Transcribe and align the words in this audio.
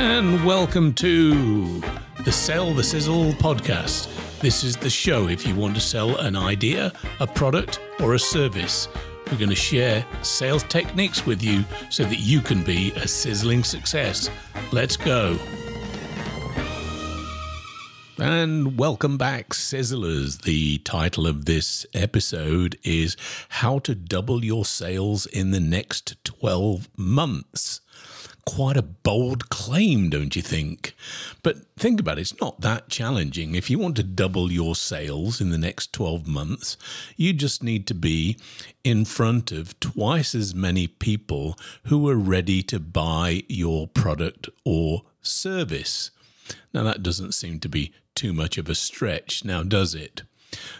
and 0.00 0.42
welcome 0.46 0.94
to 0.94 1.82
the 2.24 2.32
Sell 2.32 2.72
the 2.72 2.82
Sizzle 2.82 3.32
podcast. 3.32 4.08
This 4.40 4.64
is 4.64 4.74
the 4.74 4.88
show 4.88 5.28
if 5.28 5.46
you 5.46 5.54
want 5.54 5.74
to 5.74 5.80
sell 5.80 6.16
an 6.16 6.36
idea, 6.36 6.94
a 7.20 7.26
product, 7.26 7.80
or 8.00 8.14
a 8.14 8.18
service. 8.18 8.88
We're 9.30 9.36
going 9.36 9.50
to 9.50 9.54
share 9.54 10.06
sales 10.22 10.62
techniques 10.62 11.26
with 11.26 11.42
you 11.42 11.66
so 11.90 12.04
that 12.04 12.18
you 12.18 12.40
can 12.40 12.62
be 12.62 12.92
a 12.92 13.06
sizzling 13.06 13.62
success. 13.62 14.30
Let's 14.72 14.96
go. 14.96 15.38
And 18.16 18.78
welcome 18.78 19.18
back, 19.18 19.50
Sizzlers. 19.50 20.40
The 20.42 20.78
title 20.78 21.26
of 21.26 21.44
this 21.44 21.84
episode 21.92 22.78
is 22.82 23.18
How 23.50 23.78
to 23.80 23.94
Double 23.94 24.46
Your 24.46 24.64
Sales 24.64 25.26
in 25.26 25.50
the 25.50 25.60
Next 25.60 26.24
12 26.24 26.88
Months 26.96 27.82
quite 28.44 28.76
a 28.76 28.82
bold 28.82 29.48
claim, 29.48 30.10
don't 30.10 30.36
you 30.36 30.42
think? 30.42 30.94
But 31.42 31.58
think 31.76 32.00
about 32.00 32.18
it, 32.18 32.22
it's 32.22 32.40
not 32.40 32.60
that 32.60 32.88
challenging. 32.88 33.54
If 33.54 33.70
you 33.70 33.78
want 33.78 33.96
to 33.96 34.02
double 34.02 34.52
your 34.52 34.74
sales 34.74 35.40
in 35.40 35.50
the 35.50 35.58
next 35.58 35.92
12 35.92 36.26
months, 36.26 36.76
you 37.16 37.32
just 37.32 37.62
need 37.62 37.86
to 37.88 37.94
be 37.94 38.36
in 38.84 39.04
front 39.04 39.52
of 39.52 39.78
twice 39.80 40.34
as 40.34 40.54
many 40.54 40.86
people 40.86 41.58
who 41.84 42.08
are 42.08 42.16
ready 42.16 42.62
to 42.64 42.80
buy 42.80 43.42
your 43.48 43.86
product 43.86 44.48
or 44.64 45.02
service. 45.22 46.10
Now, 46.72 46.82
that 46.84 47.02
doesn't 47.02 47.32
seem 47.32 47.60
to 47.60 47.68
be 47.68 47.92
too 48.14 48.32
much 48.32 48.58
of 48.58 48.68
a 48.68 48.74
stretch, 48.74 49.44
now 49.44 49.62
does 49.62 49.94
it? 49.94 50.22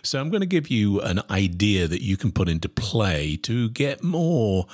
So, 0.02 0.20
I'm 0.20 0.30
going 0.30 0.40
to 0.40 0.46
give 0.46 0.68
you 0.68 1.00
an 1.00 1.20
idea 1.30 1.86
that 1.86 2.02
you 2.02 2.16
can 2.16 2.32
put 2.32 2.48
into 2.48 2.68
play 2.68 3.36
to 3.42 3.68
get 3.70 4.02
more 4.02 4.66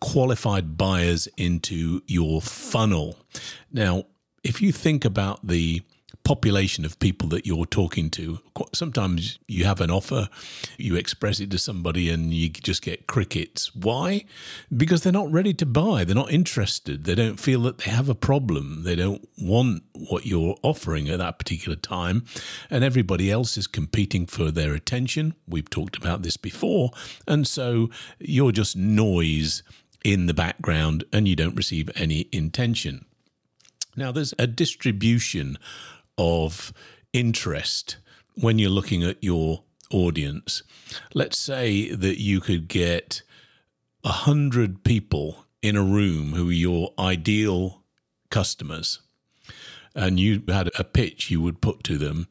qualified 0.00 0.76
buyers 0.76 1.28
into 1.36 2.02
your 2.06 2.40
funnel. 2.40 3.18
Now, 3.72 4.04
if 4.42 4.62
you 4.62 4.72
think 4.72 5.04
about 5.04 5.46
the 5.46 5.82
population 6.28 6.84
of 6.84 6.98
people 6.98 7.26
that 7.26 7.46
you're 7.46 7.64
talking 7.64 8.10
to. 8.10 8.38
Sometimes 8.74 9.38
you 9.46 9.64
have 9.64 9.80
an 9.80 9.90
offer, 9.90 10.28
you 10.76 10.94
express 10.94 11.40
it 11.40 11.50
to 11.50 11.56
somebody, 11.56 12.10
and 12.10 12.34
you 12.34 12.50
just 12.50 12.82
get 12.82 13.06
crickets. 13.06 13.74
Why? 13.74 14.26
Because 14.76 15.02
they're 15.02 15.10
not 15.10 15.32
ready 15.32 15.54
to 15.54 15.64
buy. 15.64 16.04
They're 16.04 16.14
not 16.14 16.30
interested. 16.30 17.04
They 17.04 17.14
don't 17.14 17.40
feel 17.40 17.62
that 17.62 17.78
they 17.78 17.90
have 17.90 18.10
a 18.10 18.14
problem. 18.14 18.82
They 18.84 18.94
don't 18.94 19.26
want 19.38 19.84
what 20.08 20.26
you're 20.26 20.56
offering 20.62 21.08
at 21.08 21.18
that 21.18 21.38
particular 21.38 21.76
time. 21.76 22.24
And 22.70 22.84
everybody 22.84 23.30
else 23.30 23.56
is 23.56 23.66
competing 23.66 24.26
for 24.26 24.50
their 24.50 24.74
attention. 24.74 25.34
We've 25.46 25.70
talked 25.70 25.96
about 25.96 26.22
this 26.22 26.36
before. 26.36 26.90
And 27.26 27.46
so 27.46 27.90
you're 28.18 28.52
just 28.52 28.76
noise 28.76 29.62
in 30.04 30.26
the 30.26 30.34
background 30.34 31.04
and 31.12 31.26
you 31.26 31.36
don't 31.36 31.56
receive 31.56 31.90
any 31.94 32.28
intention. 32.32 33.04
Now, 33.96 34.12
there's 34.12 34.34
a 34.38 34.46
distribution 34.46 35.58
of 36.16 36.72
interest 37.12 37.96
when 38.34 38.58
you're 38.58 38.70
looking 38.70 39.02
at 39.02 39.22
your 39.22 39.64
audience. 39.90 40.62
Let's 41.14 41.38
say 41.38 41.90
that 41.94 42.20
you 42.20 42.40
could 42.40 42.68
get 42.68 43.22
a 44.04 44.10
hundred 44.10 44.84
people 44.84 45.44
in 45.62 45.76
a 45.76 45.82
room 45.82 46.32
who 46.32 46.48
are 46.48 46.52
your 46.52 46.92
ideal 46.98 47.82
customers, 48.30 49.00
and 49.94 50.18
you 50.20 50.42
had 50.48 50.70
a 50.78 50.84
pitch 50.84 51.30
you 51.30 51.40
would 51.40 51.60
put 51.60 51.82
to 51.84 51.98
them. 51.98 52.28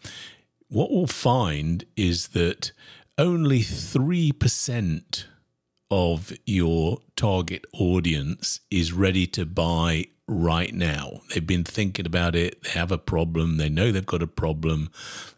What 0.70 0.92
we'll 0.92 1.08
find 1.08 1.86
is 1.96 2.30
that 2.30 2.72
only 3.18 3.62
3% 3.62 5.26
of 5.90 6.34
your 6.46 7.00
target 7.16 7.66
audience 7.74 8.60
is 8.70 8.92
ready 8.92 9.26
to 9.28 9.46
buy 9.46 10.06
right 10.28 10.74
now. 10.74 11.22
They've 11.30 11.46
been 11.46 11.64
thinking 11.64 12.06
about 12.06 12.36
it, 12.36 12.62
they 12.64 12.72
have 12.72 12.92
a 12.92 12.98
problem, 12.98 13.58
they 13.58 13.70
know 13.70 13.92
they've 13.92 14.06
got 14.06 14.22
a 14.22 14.28
problem, 14.28 14.90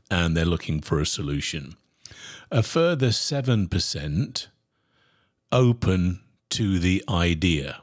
and 0.09 0.35
they're 0.35 0.45
looking 0.45 0.81
for 0.81 0.99
a 0.99 1.05
solution. 1.05 1.75
A 2.51 2.63
further 2.63 3.09
7% 3.09 4.47
open 5.51 6.19
to 6.49 6.79
the 6.79 7.03
idea. 7.07 7.81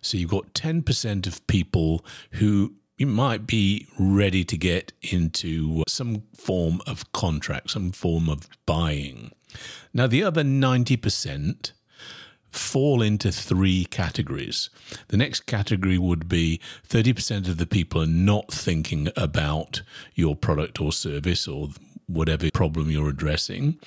So 0.00 0.16
you've 0.16 0.30
got 0.30 0.54
10% 0.54 1.26
of 1.26 1.46
people 1.48 2.04
who 2.32 2.74
you 2.96 3.06
might 3.06 3.46
be 3.46 3.86
ready 3.98 4.44
to 4.44 4.56
get 4.56 4.92
into 5.02 5.82
some 5.86 6.22
form 6.34 6.80
of 6.86 7.12
contract, 7.12 7.70
some 7.70 7.92
form 7.92 8.28
of 8.28 8.48
buying. 8.64 9.32
Now, 9.92 10.06
the 10.06 10.22
other 10.22 10.42
90% 10.42 11.72
fall 12.50 13.02
into 13.02 13.30
three 13.30 13.84
categories. 13.84 14.70
The 15.08 15.18
next 15.18 15.40
category 15.40 15.98
would 15.98 16.28
be 16.28 16.60
30% 16.88 17.48
of 17.48 17.58
the 17.58 17.66
people 17.66 18.02
are 18.02 18.06
not 18.06 18.50
thinking 18.50 19.08
about 19.14 19.82
your 20.14 20.34
product 20.34 20.80
or 20.80 20.92
service 20.92 21.46
or 21.46 21.68
whatever 22.06 22.48
problem 22.52 22.90
you're 22.90 23.08
addressing. 23.08 23.78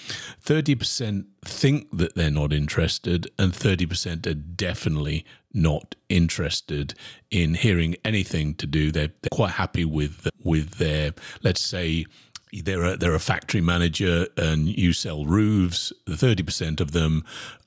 30% 0.45 1.25
think 1.43 1.87
that 1.91 2.15
they're 2.15 2.31
not 2.31 2.53
interested, 2.53 3.29
and 3.37 3.53
30% 3.53 4.27
are 4.27 4.33
definitely 4.33 5.25
not 5.53 5.95
interested 6.09 6.93
in 7.31 7.55
hearing 7.55 7.95
anything 8.05 8.53
to 8.55 8.67
do. 8.67 8.91
They're, 8.91 9.11
they're 9.21 9.29
quite 9.31 9.51
happy 9.51 9.85
with 9.85 10.27
with 10.43 10.75
their, 10.75 11.13
let's 11.43 11.61
say, 11.61 12.05
they're 12.51 12.83
a, 12.83 12.97
they're 12.97 13.15
a 13.15 13.19
factory 13.19 13.61
manager 13.61 14.27
and 14.37 14.67
you 14.67 14.93
sell 14.93 15.25
roofs. 15.25 15.93
The 16.05 16.13
30% 16.13 16.79
of 16.79 16.91
them 16.91 17.23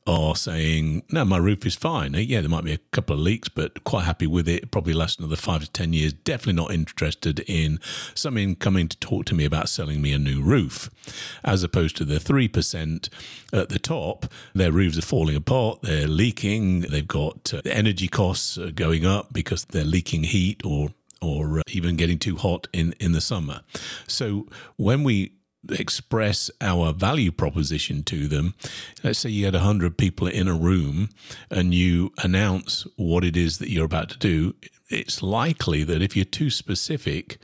are 0.07 0.35
saying, 0.35 1.03
no, 1.11 1.25
my 1.25 1.37
roof 1.37 1.65
is 1.65 1.77
fine. 1.77 2.15
Yeah, 2.15 2.41
there 2.41 2.51
might 2.51 2.65
be 2.65 2.73
a 2.73 2.79
couple 2.91 3.15
of 3.15 3.21
leaks, 3.21 3.49
but 3.49 3.85
quite 3.85 4.05
happy 4.05 4.27
with 4.27 4.49
it. 4.49 4.71
Probably 4.71 4.93
last 4.93 5.21
another 5.21 5.37
five 5.37 5.61
to 5.63 5.71
10 5.71 5.93
years. 5.93 6.13
Definitely 6.13 6.55
not 6.61 6.73
interested 6.73 7.41
in 7.47 7.79
someone 8.15 8.57
coming 8.57 8.89
to 8.89 8.97
talk 8.99 9.27
to 9.27 9.35
me 9.35 9.45
about 9.45 9.69
selling 9.69 10.03
me 10.03 10.13
a 10.13 10.19
new 10.19 10.43
roof. 10.43 10.91
As 11.45 11.63
opposed 11.63 11.97
to 11.99 12.05
the 12.05 12.17
3% 12.17 13.09
at 13.53 13.69
the 13.69 13.79
top, 13.79 14.27
their 14.55 14.73
roofs 14.73 14.99
are 14.99 15.03
falling 15.03 15.37
apart, 15.37 15.83
they're 15.83 16.09
leaking, 16.09 16.81
they've 16.81 17.07
got 17.07 17.55
uh, 17.55 17.63
energy 17.67 18.09
costs 18.09 18.59
going 18.75 19.07
up 19.07 19.33
because 19.33 19.65
they're 19.67 19.85
leaking 19.85 20.25
heat 20.25 20.63
or 20.65 20.91
or 21.23 21.61
uh, 21.61 21.63
even 21.69 21.97
getting 21.97 22.19
too 22.19 22.37
hot 22.37 22.69
in, 22.73 22.95
in 23.01 23.13
the 23.13 23.21
summer. 23.21 23.61
So 24.07 24.49
when 24.77 25.05
we 25.05 25.33
express 25.71 26.51
our 26.61 26.93
value 26.93 27.31
proposition 27.31 28.03
to 28.03 28.27
them. 28.27 28.55
Let's 29.03 29.21
say 29.21 29.31
you 29.31 29.45
had 29.45 29.55
100 29.55 29.97
people 29.97 30.27
in 30.27 30.49
a 30.49 30.55
room 30.55 31.11
and 31.51 31.73
you 31.73 32.13
announce 32.23 32.87
what 32.97 33.25
it 33.25 33.37
is 33.37 33.59
that 33.59 33.71
you're 33.71 33.85
about 33.85 34.09
to 34.11 34.19
do. 34.19 34.55
It's 34.89 35.23
likely 35.23 35.85
that 35.85 36.03
if 36.03 36.17
you're 36.17 36.25
too 36.25 36.51
specific, 36.51 37.39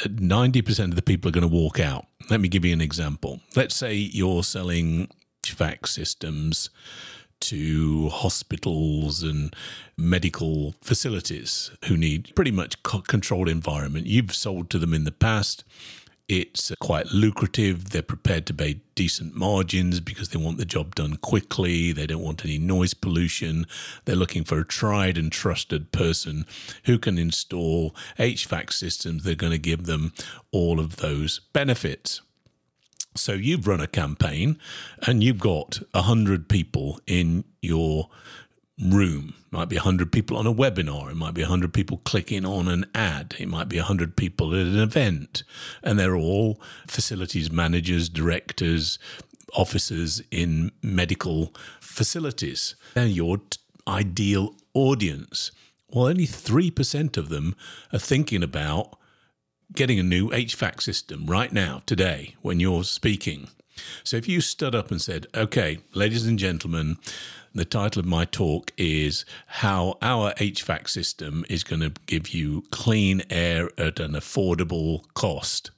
90% 0.00 0.84
of 0.84 0.96
the 0.96 1.02
people 1.02 1.28
are 1.28 1.32
going 1.32 1.48
to 1.48 1.48
walk 1.48 1.80
out. 1.80 2.06
Let 2.30 2.40
me 2.40 2.48
give 2.48 2.64
you 2.64 2.72
an 2.72 2.80
example. 2.80 3.40
Let's 3.56 3.74
say 3.74 3.94
you're 3.94 4.44
selling 4.44 5.08
HVAC 5.42 5.86
systems 5.88 6.70
to 7.40 8.08
hospitals 8.08 9.22
and 9.22 9.54
medical 9.96 10.74
facilities 10.80 11.70
who 11.86 11.96
need 11.96 12.34
pretty 12.34 12.50
much 12.50 12.82
controlled 12.82 13.48
environment. 13.48 14.06
You've 14.06 14.34
sold 14.34 14.70
to 14.70 14.78
them 14.78 14.94
in 14.94 15.04
the 15.04 15.12
past. 15.12 15.64
It's 16.28 16.70
uh, 16.70 16.74
quite 16.78 17.06
lucrative. 17.06 17.88
They're 17.88 18.02
prepared 18.02 18.44
to 18.46 18.54
pay 18.54 18.80
decent 18.94 19.34
margins 19.34 20.00
because 20.00 20.28
they 20.28 20.38
want 20.38 20.58
the 20.58 20.66
job 20.66 20.94
done 20.94 21.16
quickly. 21.16 21.90
They 21.90 22.06
don't 22.06 22.22
want 22.22 22.44
any 22.44 22.58
noise 22.58 22.92
pollution. 22.92 23.66
They're 24.04 24.14
looking 24.14 24.44
for 24.44 24.58
a 24.58 24.66
tried 24.66 25.16
and 25.16 25.32
trusted 25.32 25.90
person 25.90 26.44
who 26.84 26.98
can 26.98 27.16
install 27.16 27.94
HVAC 28.18 28.72
systems. 28.74 29.24
They're 29.24 29.34
going 29.34 29.52
to 29.52 29.58
give 29.58 29.86
them 29.86 30.12
all 30.52 30.80
of 30.80 30.96
those 30.96 31.40
benefits. 31.54 32.20
So 33.14 33.32
you've 33.32 33.66
run 33.66 33.80
a 33.80 33.86
campaign 33.86 34.58
and 35.06 35.22
you've 35.22 35.38
got 35.38 35.80
100 35.92 36.48
people 36.48 37.00
in 37.06 37.44
your 37.60 38.08
room. 38.80 39.34
It 39.46 39.52
might 39.52 39.68
be 39.68 39.76
100 39.76 40.12
people 40.12 40.36
on 40.36 40.46
a 40.46 40.54
webinar. 40.54 41.10
It 41.10 41.16
might 41.16 41.34
be 41.34 41.42
100 41.42 41.72
people 41.72 41.98
clicking 42.04 42.44
on 42.44 42.68
an 42.68 42.86
ad. 42.94 43.34
It 43.38 43.48
might 43.48 43.68
be 43.68 43.78
100 43.78 44.16
people 44.16 44.54
at 44.54 44.66
an 44.66 44.78
event. 44.78 45.42
And 45.82 45.98
they're 45.98 46.16
all 46.16 46.60
facilities 46.86 47.50
managers, 47.50 48.08
directors, 48.08 48.98
officers 49.54 50.22
in 50.30 50.70
medical 50.82 51.54
facilities. 51.80 52.76
They're 52.94 53.06
your 53.06 53.38
t- 53.38 53.58
ideal 53.86 54.54
audience. 54.74 55.50
Well, 55.90 56.06
only 56.08 56.26
3% 56.26 57.16
of 57.16 57.30
them 57.30 57.56
are 57.92 57.98
thinking 57.98 58.42
about 58.42 58.97
getting 59.72 59.98
a 59.98 60.02
new 60.02 60.30
HVAC 60.30 60.82
system 60.82 61.26
right 61.26 61.52
now, 61.52 61.82
today, 61.86 62.34
when 62.42 62.60
you're 62.60 62.84
speaking. 62.84 63.48
So 64.04 64.16
if 64.16 64.28
you 64.28 64.40
stood 64.40 64.74
up 64.74 64.90
and 64.90 65.00
said, 65.00 65.26
okay, 65.34 65.78
ladies 65.94 66.26
and 66.26 66.38
gentlemen, 66.38 66.96
the 67.54 67.64
title 67.64 68.00
of 68.00 68.06
my 68.06 68.24
talk 68.24 68.72
is 68.76 69.24
How 69.46 69.98
Our 70.02 70.32
HVAC 70.34 70.88
System 70.88 71.44
is 71.48 71.64
Going 71.64 71.80
to 71.80 71.92
Give 72.06 72.28
You 72.28 72.64
Clean 72.70 73.22
Air 73.30 73.70
at 73.78 74.00
an 74.00 74.12
Affordable 74.12 75.02
Cost. 75.14 75.70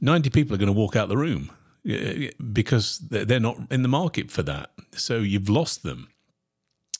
90 0.00 0.30
people 0.30 0.54
are 0.54 0.58
going 0.58 0.66
to 0.66 0.72
walk 0.72 0.96
out 0.96 1.08
the 1.08 1.16
room 1.16 1.50
eh, 1.86 1.92
eh, 1.94 2.30
because 2.52 2.98
they're 2.98 3.38
not 3.38 3.58
in 3.70 3.82
the 3.82 3.88
market 3.88 4.30
for 4.30 4.42
that. 4.42 4.70
So 4.92 5.18
you've 5.18 5.48
lost 5.48 5.82
them. 5.84 6.08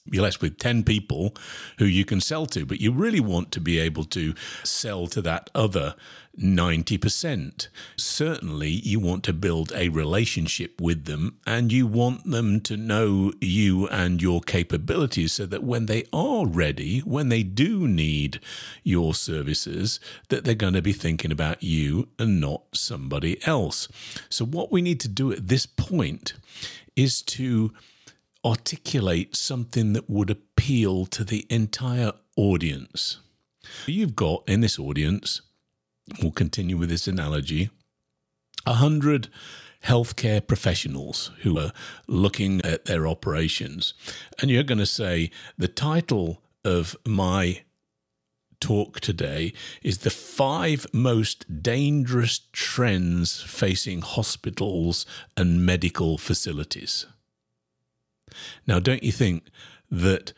You're 0.05 0.25
left 0.25 0.43
with 0.43 0.59
10 0.59 0.83
people 0.83 1.35
who 1.79 1.85
you 1.85 2.05
can 2.05 2.21
sell 2.21 2.47
to, 2.47 2.67
but 2.67 2.81
you 2.81 2.91
really 2.91 3.21
want 3.21 3.53
to 3.53 3.61
be 3.61 3.79
able 3.79 4.05
to 4.05 4.35
sell 4.65 5.07
to 5.07 5.23
that 5.23 5.49
other 5.55 5.95
90%. 6.37 7.69
Certainly, 7.97 8.71
you 8.71 8.99
want 8.99 9.23
to 9.25 9.33
build 9.33 9.73
a 9.77 9.91
relationship 9.91 10.81
with 10.81 11.05
them 11.05 11.39
and 11.47 11.71
you 11.71 11.87
want 11.87 12.29
them 12.29 12.61
to 12.63 12.77
know 12.77 13.33
you 13.41 13.87
and 13.89 14.21
your 14.21 14.41
capabilities 14.41 15.35
so 15.35 15.47
that 15.47 15.63
when 15.63 15.87
they 15.87 16.05
are 16.13 16.47
ready, 16.47 17.01
when 17.01 17.29
they 17.29 17.45
do 17.45 17.87
need 17.87 18.41
your 18.83 19.15
services, 19.15 20.01
that 20.31 20.45
they're 20.45 20.55
going 20.55 20.75
to 20.75 20.83
be 20.83 20.93
thinking 20.93 21.31
about 21.31 21.63
you 21.63 22.09
and 22.19 22.41
not 22.41 22.63
somebody 22.73 23.45
else. 23.47 23.87
So, 24.29 24.45
what 24.45 24.73
we 24.73 24.83
need 24.83 25.01
to 25.01 25.09
do 25.09 25.31
at 25.31 25.49
this 25.49 25.67
point 25.67 26.33
is 26.97 27.23
to 27.23 27.73
articulate 28.45 29.37
something 29.37 29.93
that 29.93 30.11
would 30.11 30.31
appeal 30.31 31.07
to 31.07 31.25
the 31.25 31.47
entire 31.49 32.13
audience. 32.37 33.19
You've 33.87 34.17
got 34.17 34.43
in 34.49 34.61
this 34.61 34.79
audience, 34.79 35.43
we'll 36.21 36.33
continue 36.33 36.77
with 36.77 36.89
this 36.89 37.07
analogy, 37.07 37.71
a 38.67 38.75
hundred 38.75 39.29
healthcare 39.85 40.45
professionals 40.47 41.31
who 41.41 41.59
are 41.59 41.73
looking 42.07 42.61
at 42.65 42.85
their 42.85 43.07
operations. 43.07 43.95
And 44.41 44.51
you're 44.51 44.63
going 44.63 44.79
to 44.79 44.87
say, 44.87 45.31
the 45.59 45.69
title 45.69 46.43
of 46.65 46.97
my 47.07 47.63
talk 48.61 49.01
today 49.01 49.53
is 49.83 49.99
the 49.99 50.11
five 50.11 50.87
most 50.93 51.63
dangerous 51.63 52.43
trends 52.53 53.43
facing 53.43 54.03
hospitals 54.03 55.05
and 55.37 55.67
medical 55.67 56.17
facilities. 56.17 57.07
Now, 58.67 58.79
don't 58.79 59.03
you 59.03 59.13
think 59.13 59.45
that 59.91 60.33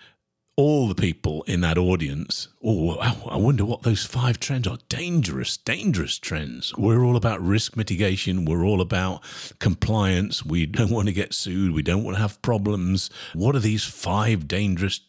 all 0.57 0.87
the 0.87 0.95
people 0.95 1.43
in 1.45 1.61
that 1.63 1.77
audience, 1.77 2.49
oh, 2.63 2.97
I 3.29 3.37
wonder 3.37 3.65
what 3.65 3.83
those 3.83 4.05
five 4.05 4.39
trends 4.39 4.69
are. 4.69 4.79
Dangerous, 4.89 5.57
dangerous 5.57 6.17
trends. 6.19 6.73
We're 6.77 7.05
all 7.05 7.17
about 7.17 7.41
risk 7.41 7.77
mitigation. 7.77 8.45
We're 8.45 8.65
all 8.65 8.81
about 8.81 9.23
compliance. 9.59 10.45
We 10.45 10.67
don't 10.67 10.91
want 10.91 11.09
to 11.09 11.13
get 11.13 11.35
sued. 11.35 11.73
We 11.73 11.83
don't 11.83 12.05
want 12.05 12.17
to 12.17 12.23
have 12.23 12.41
problems. 12.43 13.11
What 13.33 13.57
are 13.57 13.61
these 13.61 13.85
five 13.85 14.47
dangerous 14.47 15.01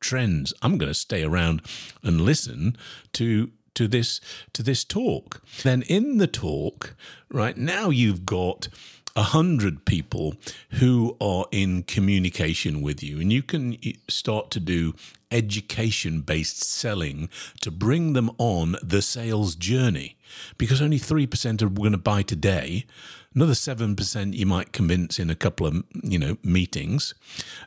trends? 0.00 0.52
I'm 0.60 0.76
going 0.76 0.90
to 0.90 0.94
stay 0.94 1.22
around 1.22 1.62
and 2.02 2.20
listen 2.20 2.76
to 3.12 3.52
to 3.74 3.86
this 3.86 4.20
to 4.52 4.64
this 4.64 4.82
talk. 4.82 5.40
Then 5.62 5.82
in 5.82 6.18
the 6.18 6.26
talk, 6.26 6.96
right 7.30 7.56
now 7.56 7.90
you've 7.90 8.26
got 8.26 8.68
a 9.16 9.22
hundred 9.22 9.84
people 9.84 10.34
who 10.72 11.16
are 11.20 11.46
in 11.50 11.82
communication 11.82 12.80
with 12.80 13.02
you, 13.02 13.20
and 13.20 13.32
you 13.32 13.42
can 13.42 13.76
start 14.08 14.50
to 14.50 14.60
do 14.60 14.94
education 15.30 16.20
based 16.20 16.62
selling 16.64 17.28
to 17.60 17.70
bring 17.70 18.12
them 18.12 18.30
on 18.38 18.76
the 18.82 19.02
sales 19.02 19.54
journey. 19.54 20.16
Because 20.58 20.80
only 20.80 20.98
3% 20.98 21.62
are 21.62 21.68
going 21.68 21.92
to 21.92 21.98
buy 21.98 22.22
today. 22.22 22.86
Another 23.34 23.52
7% 23.52 24.34
you 24.34 24.46
might 24.46 24.72
convince 24.72 25.18
in 25.18 25.30
a 25.30 25.34
couple 25.34 25.66
of 25.66 25.84
you 26.02 26.18
know 26.18 26.36
meetings. 26.42 27.14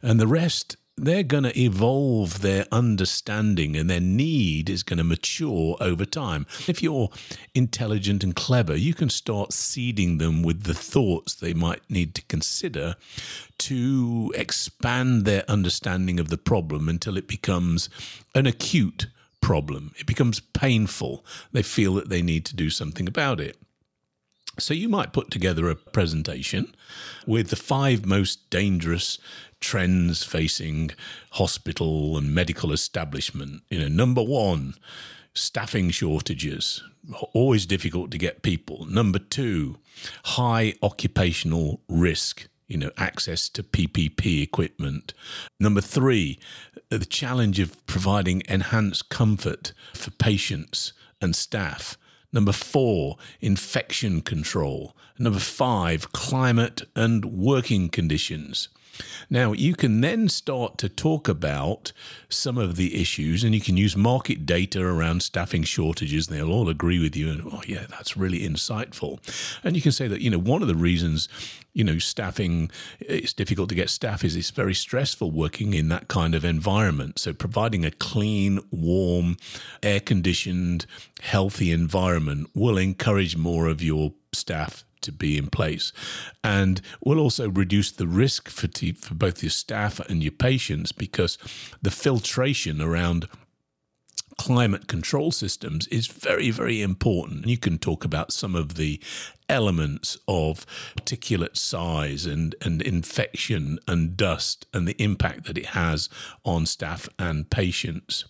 And 0.02 0.20
the 0.20 0.28
rest 0.28 0.78
they're 0.96 1.24
going 1.24 1.44
to 1.44 1.60
evolve 1.60 2.42
their 2.42 2.66
understanding 2.72 3.76
and 3.76 3.90
their 3.90 4.00
need 4.00 4.70
is 4.70 4.84
going 4.84 4.98
to 4.98 5.04
mature 5.04 5.76
over 5.80 6.06
time. 6.06 6.46
If 6.68 6.84
you're 6.84 7.10
intelligent 7.56 8.24
and 8.24 8.36
clever, 8.36 8.76
you 8.76 8.94
can 8.94 9.10
start 9.10 9.54
seeding 9.54 10.20
them 10.20 10.44
with 10.44 10.64
the 10.64 10.76
thoughts 10.76 11.34
they 11.34 11.54
might 11.54 11.82
need 11.90 12.14
to 12.16 12.22
consider 12.24 12.96
to 13.60 14.32
expand 14.36 15.26
their 15.26 15.44
understanding 15.50 16.20
of 16.20 16.30
the 16.30 16.38
problem 16.38 16.88
until 16.88 17.18
it 17.18 17.28
becomes 17.28 17.90
an 18.36 18.46
acute 18.46 19.08
problem. 19.42 19.94
It 19.98 20.06
becomes 20.06 20.40
painful. 20.40 21.26
They 21.52 21.64
feel 21.64 21.96
that 21.96 22.10
they 22.10 22.22
need 22.22 22.46
to 22.46 22.56
do 22.56 22.70
something 22.70 23.08
about 23.08 23.40
it. 23.40 23.58
So 24.60 24.74
you 24.74 24.88
might 24.88 25.14
put 25.14 25.32
together 25.32 25.70
a 25.70 25.76
presentation 25.76 26.76
with 27.26 27.50
the 27.50 27.56
five 27.56 28.06
most 28.06 28.50
dangerous 28.52 29.18
trends 29.60 30.24
facing 30.24 30.92
hospital 31.32 32.18
and 32.18 32.36
medical 32.36 32.72
establishment. 32.72 33.64
You 33.70 33.80
know, 33.80 33.88
number 33.88 34.22
one, 34.22 34.76
staffing 35.34 35.90
shortages, 35.90 36.84
always 37.34 37.66
difficult 37.66 38.12
to 38.12 38.18
get 38.18 38.44
people. 38.44 38.86
Number 38.86 39.20
two, 39.20 39.80
high 40.26 40.76
occupational 40.84 41.82
risk. 41.88 42.48
You 42.68 42.78
know, 42.78 42.92
access 42.98 43.50
to 43.50 43.62
PPP 43.62 44.42
equipment. 44.42 45.14
Number 45.60 45.82
three, 45.82 46.40
the 46.90 47.06
challenge 47.06 47.60
of 47.60 47.86
providing 47.86 48.42
enhanced 48.48 49.10
comfort 49.10 49.74
for 49.94 50.12
patients 50.12 50.94
and 51.22 51.36
staff. 51.36 51.98
Number 52.34 52.52
four, 52.52 53.18
infection 53.40 54.22
control. 54.22 54.96
Number 55.18 55.40
five, 55.40 56.12
climate 56.12 56.82
and 56.96 57.24
working 57.26 57.88
conditions. 57.88 58.68
Now, 59.30 59.54
you 59.54 59.76
can 59.76 60.02
then 60.02 60.30
start 60.30 60.78
to 60.80 60.90
talk 60.90 61.28
about 61.28 61.94
some 62.30 62.58
of 62.58 62.76
the 62.76 63.00
issues, 63.02 63.44
and 63.44 63.56
you 63.56 63.62
can 63.62 63.78
use 63.78 63.98
market 63.98 64.46
data 64.46 64.84
around 64.84 65.24
staffing 65.24 65.64
shortages. 65.64 66.28
They'll 66.28 66.52
all 66.52 66.70
agree 66.70 67.00
with 67.00 67.16
you, 67.16 67.32
and 67.32 67.42
oh, 67.52 67.62
yeah, 67.68 67.86
that's 67.90 68.16
really 68.18 68.42
insightful. 68.42 69.20
And 69.64 69.76
you 69.76 69.82
can 69.82 69.92
say 69.92 70.08
that, 70.08 70.22
you 70.22 70.30
know, 70.30 70.38
one 70.38 70.62
of 70.62 70.68
the 70.68 70.76
reasons, 70.76 71.28
you 71.74 71.84
know, 71.84 71.98
staffing, 71.98 72.70
it's 73.00 73.34
difficult 73.34 73.70
to 73.70 73.76
get 73.76 73.90
staff 73.90 74.24
is 74.24 74.36
it's 74.36 74.52
very 74.52 74.76
stressful 74.76 75.32
working 75.32 75.74
in 75.74 75.90
that 75.90 76.08
kind 76.08 76.36
of 76.36 76.46
environment. 76.46 77.20
So, 77.20 77.34
providing 77.34 77.84
a 77.84 77.92
clean, 77.92 78.60
warm, 78.72 79.38
air 79.82 80.00
conditioned, 80.00 80.86
healthy 81.22 81.72
environment 81.72 82.50
will 82.54 82.78
encourage 82.78 83.36
more 83.36 83.68
of 83.68 83.82
your 83.82 84.14
staff 84.32 84.84
to 85.02 85.12
be 85.12 85.38
in 85.38 85.48
place 85.48 85.92
and 86.44 86.82
will 87.04 87.20
also 87.20 87.50
reduce 87.50 87.92
the 87.92 88.08
risk 88.08 88.50
for, 88.50 88.68
t- 88.68 88.94
for 88.94 89.14
both 89.14 89.44
your 89.44 89.50
staff 89.50 90.00
and 90.00 90.24
your 90.24 90.32
patients 90.32 90.92
because 90.92 91.38
the 91.82 91.92
filtration 91.92 92.82
around 92.82 93.28
climate 94.38 94.88
control 94.88 95.32
systems 95.32 95.88
is 95.88 96.08
very, 96.08 96.50
very 96.50 96.82
important. 96.82 97.48
You 97.48 97.58
can 97.58 97.78
talk 97.78 98.04
about 98.06 98.32
some 98.32 98.56
of 98.56 98.76
the 98.76 99.00
elements 99.50 100.18
of 100.28 100.66
particulate 100.98 101.58
size 101.58 102.26
and, 102.26 102.56
and 102.62 102.82
infection 102.82 103.80
and 103.88 104.16
dust 104.18 104.66
and 104.74 104.88
the 104.88 105.02
impact 105.02 105.46
that 105.46 105.58
it 105.58 105.68
has 105.68 106.10
on 106.44 106.66
staff 106.66 107.08
and 107.20 107.50
patients. 107.50 108.26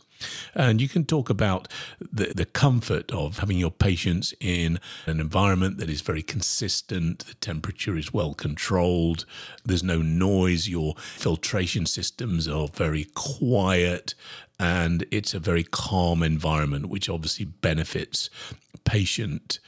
And 0.55 0.81
you 0.81 0.87
can 0.87 1.05
talk 1.05 1.29
about 1.29 1.67
the, 1.99 2.33
the 2.35 2.45
comfort 2.45 3.11
of 3.11 3.39
having 3.39 3.57
your 3.57 3.71
patients 3.71 4.33
in 4.39 4.79
an 5.05 5.19
environment 5.19 5.77
that 5.77 5.89
is 5.89 6.01
very 6.01 6.23
consistent, 6.23 7.25
the 7.25 7.33
temperature 7.35 7.97
is 7.97 8.13
well 8.13 8.33
controlled, 8.33 9.25
there's 9.65 9.83
no 9.83 10.01
noise, 10.01 10.67
your 10.67 10.95
filtration 10.97 11.85
systems 11.85 12.47
are 12.47 12.67
very 12.67 13.05
quiet, 13.15 14.15
and 14.59 15.05
it's 15.11 15.33
a 15.33 15.39
very 15.39 15.63
calm 15.63 16.23
environment, 16.23 16.87
which 16.87 17.09
obviously 17.09 17.45
benefits 17.45 18.29
patient 18.85 19.59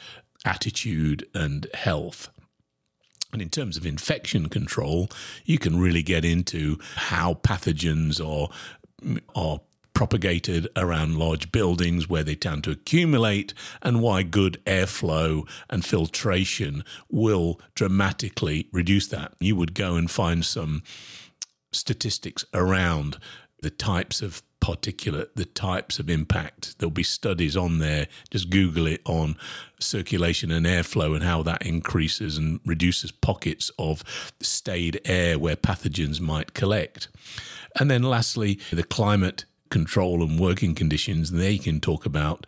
attitude 0.46 1.28
and 1.34 1.68
health. 1.74 2.30
And 3.34 3.42
in 3.42 3.50
terms 3.50 3.76
of 3.76 3.86
infection 3.86 4.48
control, 4.48 5.10
you 5.44 5.58
can 5.58 5.78
really 5.78 6.04
get 6.04 6.24
into 6.24 6.78
how 6.96 7.34
pathogens 7.34 8.26
are 8.26 8.50
are 9.36 9.60
propagated 9.96 10.68
around 10.76 11.18
large 11.18 11.52
buildings 11.52 12.08
where 12.08 12.24
they 12.24 12.36
tend 12.36 12.64
to 12.66 12.72
accumulate, 12.72 13.56
and 13.82 14.02
why 14.02 14.22
good 14.22 14.62
airflow 14.66 15.48
and 15.70 15.84
filtration 15.84 16.84
will 17.10 17.60
dramatically 17.74 18.70
reduce 18.72 19.08
that. 19.08 19.34
You 19.40 19.56
would 19.56 19.74
go 19.74 19.96
and 19.96 20.12
find 20.12 20.46
some 20.46 20.84
statistics 21.72 22.46
around 22.54 23.18
the 23.62 23.72
types 23.72 24.22
of 24.22 24.44
particulate, 24.62 25.30
the 25.36 25.46
types 25.46 26.00
of 26.00 26.10
impact. 26.10 26.78
There'll 26.80 26.92
be 26.92 27.04
studies 27.04 27.56
on 27.56 27.80
there. 27.80 28.08
Just 28.32 28.50
Google 28.50 28.88
it 28.88 29.02
on 29.06 29.38
circulation 29.80 30.52
and 30.52 30.66
airflow 30.66 31.14
and 31.14 31.24
how 31.24 31.44
that 31.44 31.66
increases 31.66 32.38
and 32.38 32.60
reduces 32.66 33.12
pockets 33.12 33.72
of 33.78 34.04
stayed 34.42 35.00
air 35.06 35.38
where 35.38 35.56
pathogens 35.56 36.20
might 36.20 36.54
collect. 36.54 37.10
And 37.80 37.92
then 37.92 38.04
lastly, 38.04 38.60
the 38.72 38.84
climate 38.84 39.46
control 39.70 40.24
and 40.24 40.40
working 40.40 40.76
conditions, 40.76 41.32
they 41.32 41.58
can 41.58 41.80
talk 41.80 42.06
about. 42.06 42.46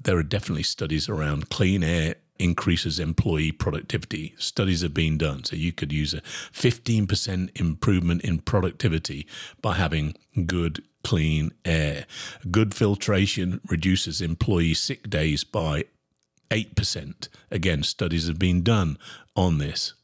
There 0.00 0.16
are 0.16 0.22
definitely 0.22 0.62
studies 0.62 1.08
around 1.08 1.50
clean 1.50 1.82
air 1.82 2.16
increases 2.40 2.98
employee 2.98 3.52
productivity. 3.52 4.34
Studies 4.38 4.80
have 4.80 4.94
been 4.94 5.18
done. 5.18 5.44
So 5.44 5.56
you 5.56 5.72
could 5.72 5.92
use 5.92 6.14
a 6.14 6.22
15% 6.22 7.60
improvement 7.60 8.22
in 8.22 8.38
productivity 8.38 9.26
by 9.60 9.74
having 9.74 10.16
good, 10.46 10.82
clean 11.04 11.52
air. 11.64 12.06
Good 12.50 12.74
filtration 12.74 13.60
reduces 13.68 14.22
employee 14.22 14.74
sick 14.74 15.10
days 15.10 15.44
by 15.44 15.84
8%. 16.50 17.28
Again, 17.50 17.82
studies 17.82 18.26
have 18.26 18.38
been 18.38 18.62
done 18.62 18.98
on 19.36 19.58
this. 19.58 19.94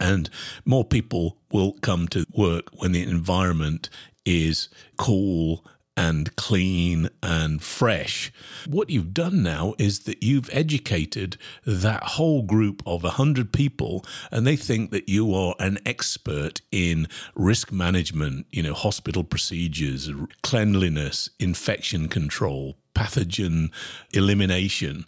And 0.00 0.30
more 0.64 0.84
people 0.84 1.36
will 1.50 1.72
come 1.72 2.08
to 2.08 2.24
work 2.32 2.68
when 2.72 2.92
the 2.92 3.02
environment 3.02 3.90
is 4.28 4.68
cool 4.98 5.64
and 5.96 6.36
clean 6.36 7.08
and 7.24 7.60
fresh. 7.60 8.30
What 8.68 8.88
you've 8.88 9.12
done 9.12 9.42
now 9.42 9.74
is 9.78 10.00
that 10.00 10.22
you've 10.22 10.48
educated 10.52 11.36
that 11.66 12.04
whole 12.04 12.42
group 12.42 12.82
of 12.86 13.02
100 13.02 13.52
people, 13.52 14.04
and 14.30 14.46
they 14.46 14.54
think 14.54 14.92
that 14.92 15.08
you 15.08 15.34
are 15.34 15.56
an 15.58 15.78
expert 15.84 16.60
in 16.70 17.08
risk 17.34 17.72
management, 17.72 18.46
you 18.52 18.62
know, 18.62 18.74
hospital 18.74 19.24
procedures, 19.24 20.08
cleanliness, 20.42 21.30
infection 21.40 22.08
control, 22.08 22.76
pathogen 22.94 23.70
elimination. 24.12 25.04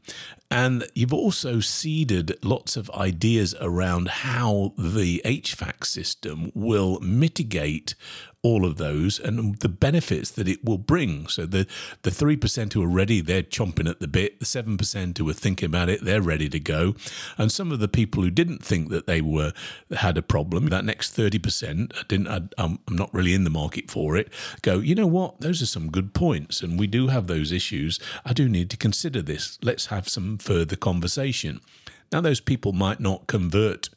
And 0.50 0.84
you've 0.94 1.14
also 1.14 1.60
seeded 1.60 2.36
lots 2.42 2.76
of 2.76 2.90
ideas 2.90 3.54
around 3.60 4.08
how 4.08 4.72
the 4.76 5.22
HVAC 5.24 5.84
system 5.84 6.50
will 6.54 6.98
mitigate 7.00 7.94
all 8.42 8.64
of 8.64 8.78
those 8.78 9.18
and 9.18 9.56
the 9.56 9.68
benefits 9.68 10.30
that 10.30 10.48
it 10.48 10.64
will 10.64 10.78
bring. 10.78 11.28
So 11.28 11.44
the 11.46 11.66
the 12.02 12.10
three 12.10 12.36
percent 12.36 12.72
who 12.72 12.82
are 12.82 12.88
ready, 12.88 13.20
they're 13.20 13.42
chomping 13.42 13.88
at 13.88 14.00
the 14.00 14.08
bit. 14.08 14.40
The 14.40 14.46
seven 14.46 14.76
percent 14.76 15.18
who 15.18 15.28
are 15.28 15.34
thinking 15.34 15.66
about 15.66 15.88
it, 15.88 16.04
they're 16.04 16.22
ready 16.22 16.48
to 16.48 16.58
go. 16.58 16.94
And 17.36 17.52
some 17.52 17.70
of 17.70 17.80
the 17.80 17.88
people 17.88 18.22
who 18.22 18.30
didn't 18.30 18.64
think 18.64 18.88
that 18.90 19.06
they 19.06 19.20
were 19.20 19.52
had 19.92 20.16
a 20.16 20.22
problem, 20.22 20.66
that 20.66 20.84
next 20.84 21.12
thirty 21.12 21.38
percent, 21.38 21.92
didn't. 22.08 22.28
I, 22.28 22.40
I'm 22.58 22.78
not 22.88 23.12
really 23.12 23.34
in 23.34 23.44
the 23.44 23.50
market 23.50 23.90
for 23.90 24.16
it. 24.16 24.32
Go, 24.62 24.78
you 24.78 24.94
know 24.94 25.06
what? 25.06 25.40
Those 25.40 25.60
are 25.62 25.66
some 25.66 25.90
good 25.90 26.14
points, 26.14 26.62
and 26.62 26.78
we 26.78 26.86
do 26.86 27.08
have 27.08 27.26
those 27.26 27.52
issues. 27.52 27.69
I 28.24 28.32
do 28.32 28.48
need 28.48 28.70
to 28.70 28.76
consider 28.76 29.22
this. 29.22 29.58
Let's 29.62 29.86
have 29.86 30.08
some 30.08 30.38
further 30.38 30.76
conversation. 30.76 31.60
Now, 32.12 32.20
those 32.20 32.40
people 32.40 32.72
might 32.72 33.00
not 33.00 33.26
convert 33.26 33.88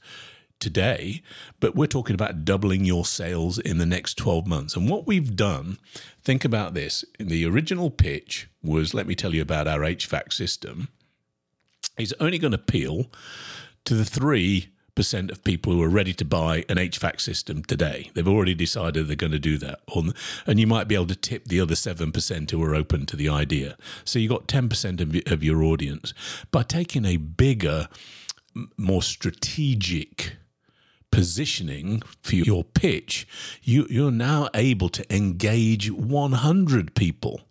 today, 0.59 1.21
but 1.59 1.75
we're 1.75 1.87
talking 1.87 2.13
about 2.13 2.45
doubling 2.45 2.85
your 2.85 3.05
sales 3.05 3.59
in 3.59 3.79
the 3.79 3.85
next 3.85 4.15
12 4.17 4.47
months. 4.47 4.75
And 4.75 4.89
what 4.89 5.05
we've 5.05 5.35
done, 5.35 5.77
think 6.23 6.45
about 6.45 6.73
this. 6.73 7.03
The 7.19 7.45
original 7.45 7.91
pitch 7.91 8.47
was 8.63 8.93
let 8.93 9.07
me 9.07 9.15
tell 9.15 9.33
you 9.33 9.41
about 9.41 9.67
our 9.67 9.79
HVAC 9.79 10.31
system. 10.31 10.89
Is 11.97 12.15
only 12.19 12.39
going 12.39 12.53
to 12.53 12.59
appeal 12.59 13.11
to 13.85 13.93
the 13.93 14.05
three 14.05 14.69
percent 14.95 15.31
of 15.31 15.43
people 15.43 15.73
who 15.73 15.81
are 15.81 15.89
ready 15.89 16.13
to 16.13 16.25
buy 16.25 16.65
an 16.69 16.77
HVAC 16.77 17.19
system 17.19 17.63
today. 17.63 18.11
They've 18.13 18.27
already 18.27 18.53
decided 18.53 19.07
they're 19.07 19.15
going 19.15 19.31
to 19.31 19.39
do 19.39 19.57
that. 19.59 19.79
And 20.45 20.59
you 20.59 20.67
might 20.67 20.87
be 20.87 20.95
able 20.95 21.07
to 21.07 21.15
tip 21.15 21.45
the 21.45 21.59
other 21.59 21.75
7% 21.75 22.51
who 22.51 22.63
are 22.63 22.75
open 22.75 23.05
to 23.07 23.15
the 23.15 23.29
idea. 23.29 23.77
So 24.05 24.19
you've 24.19 24.31
got 24.31 24.47
10% 24.47 25.31
of 25.31 25.43
your 25.43 25.63
audience. 25.63 26.13
By 26.51 26.63
taking 26.63 27.05
a 27.05 27.17
bigger, 27.17 27.87
more 28.77 29.01
strategic 29.01 30.37
positioning 31.11 32.01
for 32.21 32.35
your 32.35 32.63
pitch, 32.63 33.27
you, 33.61 33.85
you're 33.89 34.11
now 34.11 34.49
able 34.53 34.89
to 34.89 35.15
engage 35.15 35.91
100 35.91 36.95
people 36.95 37.41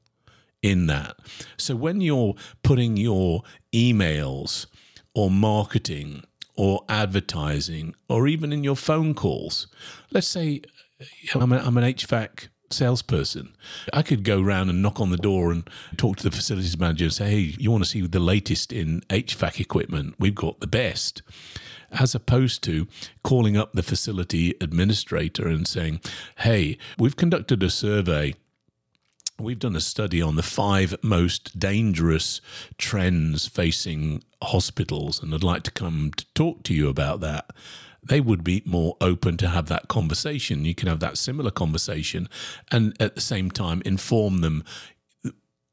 in 0.62 0.87
that. 0.87 1.16
So 1.56 1.75
when 1.76 2.00
you're 2.00 2.34
putting 2.62 2.96
your 2.96 3.42
emails 3.72 4.66
or 5.14 5.30
marketing 5.30 6.25
or 6.56 6.85
advertising 6.88 7.94
or 8.09 8.28
even 8.28 8.52
in 8.52 8.64
your 8.64 8.76
phone 8.76 9.14
calls, 9.14 9.66
let's 10.11 10.28
say 10.28 10.62
I'm, 11.35 11.52
a, 11.52 11.59
I'm 11.59 11.76
an 11.76 11.85
HVAC 11.85 12.49
salesperson. 12.71 13.54
I 13.92 14.02
could 14.02 14.25
go 14.25 14.40
around 14.40 14.71
and 14.71 14.82
knock 14.82 15.00
on 15.00 15.11
the 15.11 15.16
door 15.16 15.52
and 15.52 15.68
talk 15.97 16.16
to 16.18 16.23
the 16.23 16.35
facilities 16.35 16.78
manager 16.78 17.04
and 17.04 17.12
say, 17.12 17.30
hey, 17.30 17.54
you 17.59 17.71
want 17.71 17.85
to 17.85 17.90
see 17.90 18.06
the 18.06 18.18
latest 18.18 18.73
in 18.73 19.00
HVAC 19.11 19.61
equipment? 19.61 20.14
We've 20.18 20.35
got 20.35 20.61
the 20.61 20.66
best 20.66 21.23
as 21.92 22.14
opposed 22.14 22.62
to 22.64 22.88
calling 23.23 23.56
up 23.56 23.73
the 23.73 23.82
facility 23.82 24.54
administrator 24.61 25.47
and 25.47 25.66
saying, 25.66 26.00
hey, 26.38 26.78
we've 26.99 27.16
conducted 27.16 27.62
a 27.62 27.71
survey. 27.71 28.35
We've 29.39 29.59
done 29.59 29.77
a 29.77 29.81
study 29.81 30.23
on 30.23 30.37
the 30.37 30.43
five 30.43 30.95
most 31.03 31.59
dangerous 31.59 32.41
trends 32.79 33.47
facing 33.49 34.23
hospitals, 34.43 35.23
and 35.23 35.35
I'd 35.35 35.43
like 35.43 35.62
to 35.65 35.71
come 35.71 36.12
to 36.17 36.25
talk 36.35 36.62
to 36.65 36.75
you 36.75 36.89
about 36.89 37.21
that 37.21 37.51
they 38.03 38.21
would 38.21 38.43
be 38.43 38.62
more 38.67 38.97
open 39.01 39.37
to 39.39 39.49
have 39.49 39.67
that 39.67 39.89
conversation. 39.89 40.65
You 40.65 40.75
can 40.75 40.89
have 40.89 41.01
that 41.01 41.19
similar 41.19 41.51
conversation 41.51 42.29
and 42.71 42.97
at 43.01 43.15
the 43.15 43.21
same 43.21 43.51
time 43.51 43.83
inform 43.85 44.41
them 44.41 44.65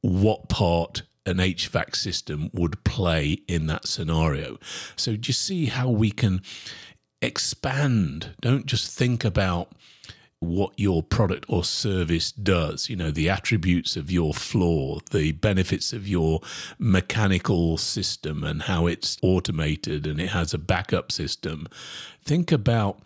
what 0.02 0.48
part 0.48 1.04
an 1.26 1.38
HVAC 1.38 1.96
system 1.96 2.50
would 2.54 2.84
play 2.84 3.40
in 3.48 3.68
that 3.68 3.88
scenario. 3.88 4.58
So 4.96 5.16
just 5.16 5.42
see 5.42 5.68
how 5.68 5.90
we 5.90 6.12
can 6.12 6.42
expand. 7.22 8.36
Don't 8.42 8.66
just 8.66 8.98
think 8.98 9.26
about 9.26 9.72
what 10.40 10.72
your 10.78 11.04
product 11.04 11.46
or 11.50 11.64
service 11.64 12.32
does, 12.32 12.90
you 12.90 12.96
know, 12.96 13.12
the 13.12 13.30
attributes 13.30 13.98
of 13.98 14.10
your 14.10 14.34
floor, 14.34 15.00
the 15.12 15.34
benefits 15.34 15.92
of 15.92 16.08
your 16.08 16.40
mechanical 16.78 17.78
system 17.78 18.44
and 18.44 18.64
how 18.64 18.88
it's 18.88 19.18
automated 19.22 20.08
and 20.08 20.20
it 20.20 20.30
has 20.30 20.54
a 20.54 20.58
backup 20.58 21.12
system. 21.12 21.68
Think 22.24 22.52
about 22.52 23.00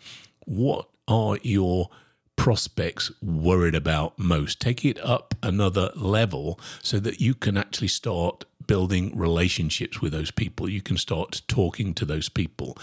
what 0.44 0.88
are 1.08 1.38
your 1.42 1.90
prospects 2.36 3.10
worried 3.22 3.74
about 3.74 4.18
most. 4.18 4.60
Take 4.60 4.84
it 4.84 4.98
up 5.04 5.34
another 5.42 5.90
level 5.94 6.60
so 6.82 6.98
that 7.00 7.20
you 7.20 7.34
can 7.34 7.56
actually 7.56 7.88
start 7.88 8.44
building 8.66 9.16
relationships 9.16 10.00
with 10.00 10.12
those 10.12 10.30
people. 10.30 10.68
You 10.68 10.82
can 10.82 10.96
start 10.96 11.42
talking 11.48 11.94
to 11.94 12.04
those 12.04 12.28
people. 12.28 12.76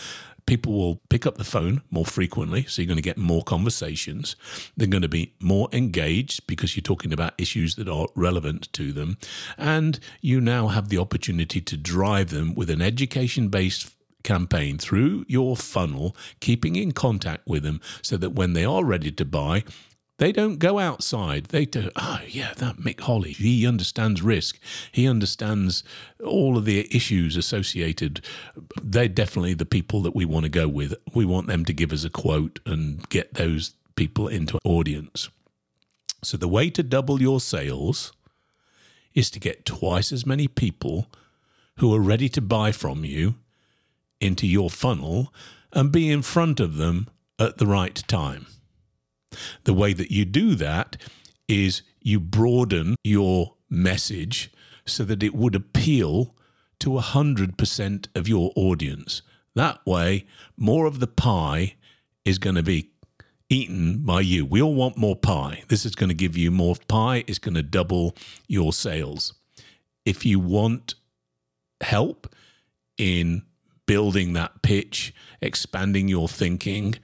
People 0.46 0.74
will 0.74 1.02
pick 1.10 1.26
up 1.26 1.38
the 1.38 1.44
phone 1.44 1.82
more 1.92 2.06
frequently, 2.06 2.64
so 2.64 2.82
you're 2.82 2.88
going 2.88 2.98
to 2.98 3.02
get 3.02 3.18
more 3.18 3.44
conversations. 3.44 4.36
They're 4.76 4.88
going 4.88 5.04
to 5.04 5.08
be 5.08 5.34
more 5.40 5.70
engaged 5.72 6.48
because 6.48 6.76
you're 6.76 6.82
talking 6.82 7.14
about 7.14 7.34
issues 7.38 7.76
that 7.76 7.88
are 7.88 8.08
relevant 8.16 8.72
to 8.74 8.92
them. 8.92 9.18
And 9.58 10.00
you 10.20 10.42
now 10.42 10.68
have 10.70 10.90
the 10.90 10.98
opportunity 10.98 11.62
to 11.62 11.78
drive 11.78 12.32
them 12.32 12.56
with 12.56 12.70
an 12.70 12.82
education 12.82 13.50
based 13.50 13.96
campaign 14.24 14.78
through 14.78 15.26
your 15.28 15.56
funnel, 15.56 16.16
keeping 16.40 16.76
in 16.76 16.92
contact 16.92 17.48
with 17.48 17.64
them 17.64 17.82
so 18.02 18.18
that 18.18 18.32
when 18.32 18.54
they 18.54 18.66
are 18.66 18.84
ready 18.84 19.12
to 19.12 19.26
buy, 19.26 19.64
they 20.22 20.32
don't 20.32 20.60
go 20.60 20.78
outside. 20.78 21.46
They 21.46 21.66
do, 21.66 21.90
oh, 21.96 22.20
yeah, 22.28 22.54
that 22.58 22.78
Mick 22.78 23.00
Holly, 23.00 23.32
he 23.32 23.66
understands 23.66 24.22
risk. 24.22 24.60
He 24.92 25.08
understands 25.08 25.84
all 26.24 26.60
of 26.60 26.66
the 26.66 26.88
issues 26.96 27.36
associated. 27.36 28.24
They're 28.80 29.08
definitely 29.08 29.56
the 29.56 29.66
people 29.66 30.04
that 30.04 30.16
we 30.16 30.26
want 30.26 30.44
to 30.44 30.50
go 30.50 30.68
with. 30.68 30.94
We 31.16 31.26
want 31.26 31.48
them 31.48 31.66
to 31.66 31.74
give 31.74 31.92
us 31.92 32.04
a 32.04 32.10
quote 32.12 32.60
and 32.68 33.10
get 33.10 33.34
those 33.34 33.74
people 33.96 34.28
into 34.28 34.60
audience. 34.64 35.30
So, 36.24 36.38
the 36.38 36.48
way 36.48 36.70
to 36.70 36.84
double 36.84 37.20
your 37.20 37.40
sales 37.40 38.14
is 39.16 39.32
to 39.32 39.40
get 39.40 39.66
twice 39.66 40.12
as 40.12 40.24
many 40.24 40.48
people 40.48 41.08
who 41.78 41.96
are 41.96 42.00
ready 42.00 42.30
to 42.30 42.42
buy 42.42 42.72
from 42.72 43.04
you 43.04 43.36
into 44.22 44.48
your 44.48 44.70
funnel 44.70 45.34
and 45.74 45.92
be 45.92 46.10
in 46.10 46.22
front 46.22 46.60
of 46.60 46.78
them 46.78 47.10
at 47.40 47.58
the 47.58 47.68
right 47.68 47.96
time. 48.08 48.46
The 49.64 49.74
way 49.74 49.94
that 49.94 50.12
you 50.12 50.26
do 50.26 50.56
that 50.56 50.98
is 51.48 51.82
you 52.02 52.20
broaden 52.20 52.96
your 53.04 53.56
message 53.70 54.52
so 54.86 55.04
that 55.04 55.24
it 55.24 55.36
would 55.36 55.56
appeal 55.56 56.36
to 56.80 56.90
100% 56.92 58.08
of 58.16 58.28
your 58.28 58.52
audience. 58.56 59.22
That 59.56 59.86
way, 59.86 60.26
more 60.58 60.86
of 60.86 61.00
the 61.00 61.08
pie 61.08 61.76
is 62.26 62.38
going 62.38 62.56
to 62.56 62.64
be 62.64 62.92
eaten 63.50 64.00
by 64.00 64.22
you. 64.22 64.46
We 64.46 64.62
all 64.62 64.74
want 64.74 64.98
more 64.98 65.16
pie. 65.16 65.64
This 65.68 65.86
is 65.86 65.96
going 65.96 66.10
to 66.10 66.16
give 66.16 66.38
you 66.38 66.52
more 66.52 66.76
pie, 66.88 67.24
it's 67.28 67.40
going 67.40 67.56
to 67.56 67.64
double 67.64 68.16
your 68.48 68.74
sales. 68.74 69.34
If 70.06 70.26
you 70.26 70.40
want 70.40 70.96
help 71.82 72.34
in 72.98 73.44
building 73.92 74.32
that 74.32 74.62
pitch, 74.62 75.14
expanding 75.42 76.08
your 76.08 76.30
thinking, 76.30 76.96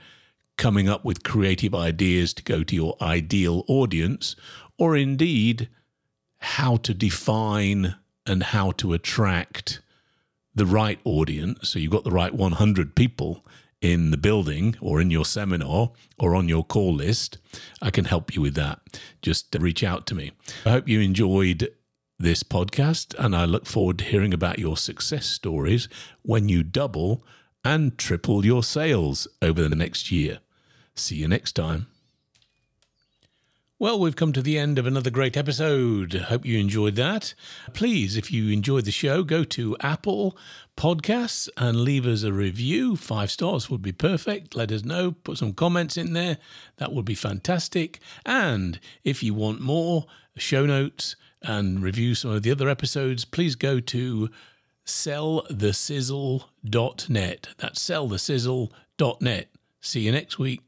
coming 0.57 0.87
up 0.87 1.03
with 1.03 1.21
creative 1.21 1.75
ideas 1.75 2.33
to 2.33 2.41
go 2.41 2.63
to 2.63 2.73
your 2.73 2.95
ideal 3.01 3.65
audience, 3.67 4.37
or 4.77 4.95
indeed 4.95 5.67
how 6.37 6.77
to 6.77 6.93
define 6.93 7.97
and 8.25 8.41
how 8.41 8.71
to 8.71 8.93
attract 8.93 9.81
the 10.55 10.65
right 10.65 11.01
audience. 11.03 11.67
So 11.67 11.77
you've 11.77 11.91
got 11.91 12.05
the 12.05 12.11
right 12.21 12.33
100 12.33 12.95
people 12.95 13.45
in 13.81 14.11
the 14.11 14.17
building 14.17 14.77
or 14.79 15.01
in 15.01 15.11
your 15.11 15.25
seminar 15.25 15.91
or 16.17 16.35
on 16.35 16.47
your 16.47 16.63
call 16.63 16.93
list, 16.93 17.37
I 17.81 17.89
can 17.89 18.05
help 18.05 18.33
you 18.33 18.41
with 18.41 18.55
that. 18.55 18.79
Just 19.21 19.53
reach 19.59 19.83
out 19.83 20.07
to 20.07 20.15
me. 20.15 20.31
I 20.65 20.69
hope 20.69 20.87
you 20.87 21.01
enjoyed 21.01 21.69
this 22.19 22.43
podcast, 22.43 23.13
and 23.19 23.35
I 23.35 23.45
look 23.45 23.65
forward 23.65 23.99
to 23.99 24.05
hearing 24.05 24.33
about 24.33 24.59
your 24.59 24.75
success 24.75 25.25
stories 25.25 25.87
when 26.23 26.49
you 26.49 26.63
double 26.63 27.23
and 27.63 27.97
triple 27.97 28.45
your 28.45 28.63
sales 28.63 29.27
over 29.41 29.67
the 29.67 29.75
next 29.75 30.11
year. 30.11 30.39
See 30.95 31.17
you 31.17 31.27
next 31.27 31.53
time. 31.53 31.87
Well, 33.79 33.99
we've 33.99 34.15
come 34.15 34.33
to 34.33 34.41
the 34.41 34.57
end 34.57 34.79
of 34.79 34.87
another 34.87 35.11
great 35.11 35.37
episode. 35.37 36.13
Hope 36.13 36.43
you 36.43 36.57
enjoyed 36.57 36.95
that. 36.95 37.35
Please, 37.73 38.17
if 38.17 38.31
you 38.31 38.49
enjoyed 38.49 38.85
the 38.85 38.91
show, 38.91 39.23
go 39.23 39.43
to 39.43 39.77
Apple 39.81 40.35
Podcasts 40.75 41.47
and 41.57 41.81
leave 41.81 42.07
us 42.07 42.23
a 42.23 42.33
review. 42.33 42.95
Five 42.95 43.29
stars 43.29 43.69
would 43.69 43.83
be 43.83 43.91
perfect. 43.91 44.55
Let 44.55 44.71
us 44.71 44.83
know. 44.83 45.11
Put 45.11 45.37
some 45.37 45.53
comments 45.53 45.95
in 45.95 46.13
there. 46.13 46.39
That 46.77 46.91
would 46.91 47.05
be 47.05 47.13
fantastic. 47.13 47.99
And 48.25 48.79
if 49.03 49.21
you 49.21 49.35
want 49.35 49.61
more 49.61 50.07
show 50.35 50.65
notes 50.65 51.15
and 51.47 51.81
review 51.81 52.13
some 52.13 52.29
of 52.31 52.43
the 52.43 52.51
other 52.51 52.69
episodes, 52.69 53.25
please 53.25 53.55
go 53.55 53.79
to 53.79 54.29
sellthesizzle.net. 54.85 57.47
That's 57.57 57.89
sellthesizzle.net. 57.89 59.49
See 59.79 60.01
you 60.01 60.11
next 60.11 60.37
week. 60.37 60.61